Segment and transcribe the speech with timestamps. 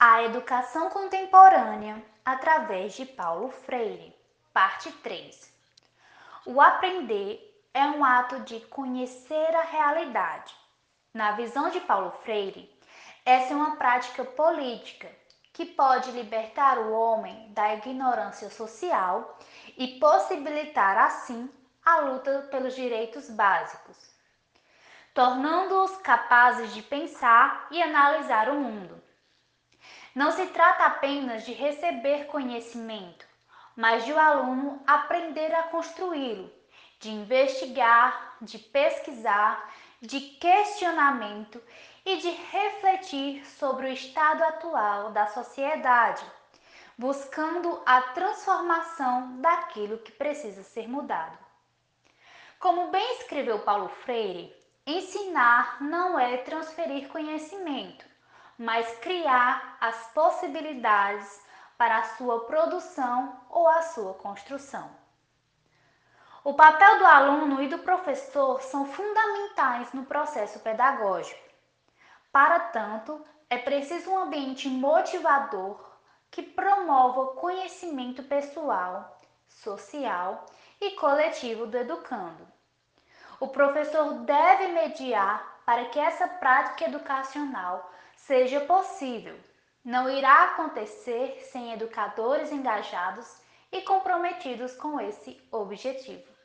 [0.00, 4.14] A Educação Contemporânea através de Paulo Freire,
[4.52, 5.52] parte 3.
[6.46, 10.54] O aprender é um ato de conhecer a realidade.
[11.12, 12.72] Na visão de Paulo Freire,
[13.26, 15.10] essa é uma prática política
[15.52, 19.36] que pode libertar o homem da ignorância social
[19.76, 21.50] e possibilitar assim
[21.84, 24.14] a luta pelos direitos básicos,
[25.12, 29.07] tornando-os capazes de pensar e analisar o mundo.
[30.14, 33.26] Não se trata apenas de receber conhecimento,
[33.76, 36.50] mas de o aluno aprender a construí-lo,
[36.98, 41.62] de investigar, de pesquisar, de questionamento
[42.04, 46.24] e de refletir sobre o estado atual da sociedade,
[46.96, 51.38] buscando a transformação daquilo que precisa ser mudado.
[52.58, 54.52] Como bem escreveu Paulo Freire,
[54.86, 58.07] ensinar não é transferir conhecimento,
[58.58, 61.40] mas criar as possibilidades
[61.76, 64.90] para a sua produção ou a sua construção.
[66.42, 71.40] O papel do aluno e do professor são fundamentais no processo pedagógico.
[72.32, 75.78] Para tanto, é preciso um ambiente motivador
[76.30, 80.46] que promova o conhecimento pessoal, social
[80.80, 82.57] e coletivo do educando.
[83.40, 89.38] O professor deve mediar para que essa prática educacional seja possível.
[89.84, 96.37] Não irá acontecer sem educadores engajados e comprometidos com esse objetivo.